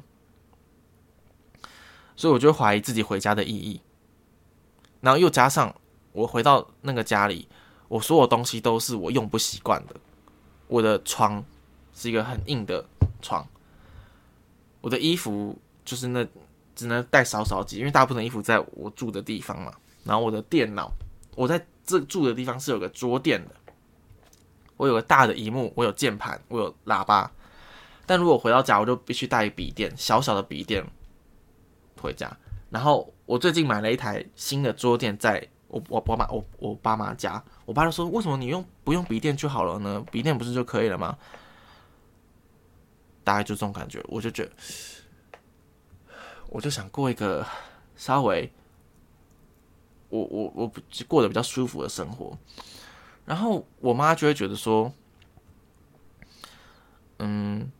[2.16, 3.80] 所以我就怀疑自己回家的意义，
[5.00, 5.74] 然后又加上
[6.12, 7.48] 我回到那个家里，
[7.88, 9.96] 我所有东西都是我用不习惯的。
[10.68, 11.42] 我的床
[11.94, 12.84] 是一个很硬的
[13.22, 13.46] 床，
[14.82, 16.26] 我的衣服就是那
[16.80, 19.70] 只能带少少几，因为大部分衣服在我住的地方嘛。
[20.02, 20.90] 然后我的电脑，
[21.36, 23.54] 我在这住的地方是有个桌垫的，
[24.78, 27.30] 我有个大的荧幕，我有键盘，我有喇叭。
[28.06, 30.82] 但如果回到家，我就必须带笔电，小小的笔电。
[32.00, 32.34] 回家，
[32.70, 40.02] 然后我最近买了一台新的桌垫，在我我我妈我我爸妈家，我爸就说：“为什么你用不用笔垫就好了呢？
[40.10, 41.18] 笔垫不是就可以了吗？”
[43.22, 44.50] 大概就这种感觉，我就觉得，
[46.50, 47.46] 我就想过一个
[47.96, 48.52] 稍微，
[50.08, 50.72] 我我我
[51.06, 52.36] 过得比较舒服的生活，
[53.24, 54.92] 然后我妈就会觉得说
[57.20, 57.70] ：“嗯，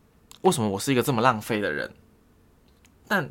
[0.41, 1.93] 为什么我是一个这么浪费的人？”
[3.09, 3.29] 但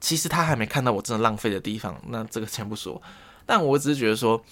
[0.00, 3.00] 其实他还没看到我真的浪费的地方，那这个先不说。
[3.46, 4.44] 但我只是觉得说，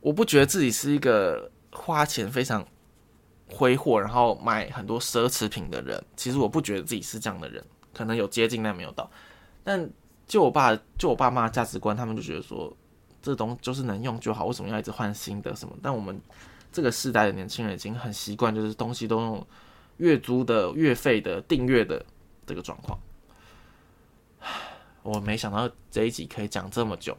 [0.00, 2.64] 我不觉得自己是一个花钱非常
[3.52, 6.02] 挥霍，然后买很多奢侈品的人。
[6.16, 9.08] 其实我不觉得自己是这样的人，可能有接近，但没有到。
[9.62, 9.88] 但
[10.26, 12.74] 就我爸，就我爸妈价值观，他们就觉得说，
[13.20, 15.76] 这东就是能用就好，为什么要一直换新的什么？
[15.82, 16.18] 但我们
[16.72, 19.46] 这个世代的年轻人已经很习惯，就是东西都用
[19.98, 22.04] 月租的、月费的、订阅的
[22.46, 22.98] 这个状况。
[25.02, 27.16] 我没想到这一集可以讲这么久。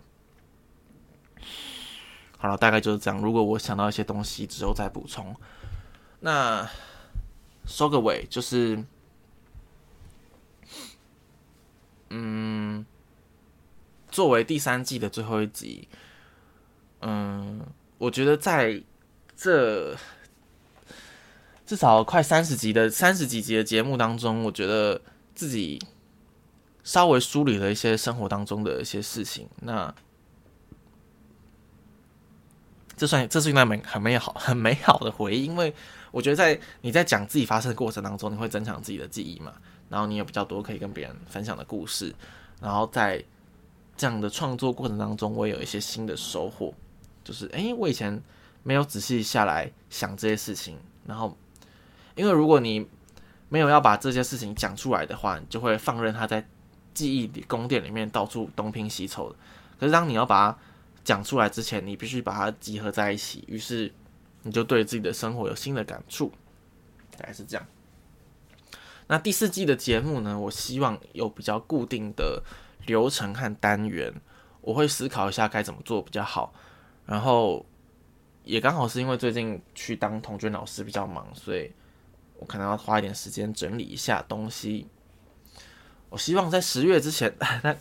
[2.37, 3.21] 好了，大概就是这样。
[3.21, 5.35] 如果我想到一些东西之后再补充。
[6.25, 6.69] 那
[7.65, 8.81] 收个尾，就是，
[12.09, 12.85] 嗯，
[14.09, 15.89] 作为第三季的最后一集，
[17.01, 17.65] 嗯，
[17.97, 18.81] 我觉得在
[19.35, 19.95] 这
[21.65, 25.01] 至少快三十集的三十几集的节目当中，我觉得
[25.35, 25.79] 自己。
[26.85, 29.95] 稍微梳理了一些生活当中的一些事情，那
[32.97, 35.73] 这算这是一段美很美好很美好的回忆，因为
[36.13, 39.51] 我觉得在你在讲自己发生的过程当中，你会增强自己的记忆嘛，
[39.89, 42.13] 然后你有比较多可以跟别人分享的故事，
[42.61, 43.21] 然后在
[43.97, 46.73] 这样的创作过程当中，我也有一些新的收获，
[47.23, 48.21] 就是诶，我以前
[48.61, 51.35] 没有仔细下来想这些事情，然后
[52.15, 52.87] 因为如果你
[53.49, 56.45] 没有要把这些事情讲出来的话，你就会放任它在。
[56.93, 59.35] 记忆里宫殿里面到处东拼西凑的，
[59.79, 60.57] 可是当你要把它
[61.03, 63.91] 讲出来之前，你必须把它集合在一起，于是
[64.43, 66.31] 你就对自己的生活有新的感触，
[67.17, 67.65] 大概是这样。
[69.07, 70.39] 那第四季的节目呢？
[70.39, 72.41] 我希望有比较固定的
[72.85, 74.13] 流程和单元，
[74.61, 76.53] 我会思考一下该怎么做比较好。
[77.05, 77.65] 然后
[78.43, 81.71] 也刚好是因为最近去当童军老师比较忙，所以
[82.39, 84.87] 我可能要花一点时间整理一下东西。
[86.13, 87.35] 我希望在十月之前，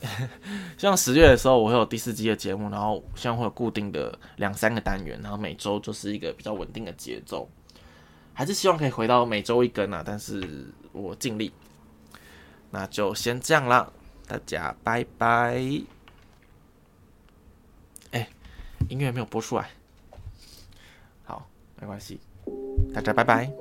[0.79, 5.21] 希望十月的时候我会有第四季的节目，然后希望会有固定的两三个单元。
[5.23, 7.47] 然后每周就是一个比较稳定的节奏，
[8.33, 10.03] 还是希望可以回到每周一更啊。
[10.03, 11.53] 但是我尽力，
[12.71, 13.93] 那就先这样啦。
[14.27, 15.61] 大家拜拜！
[18.13, 18.27] 哎，
[18.89, 19.69] 音乐没有播出来，
[21.25, 21.47] 好，
[21.79, 22.19] 没关系，
[22.95, 23.53] 大家拜拜。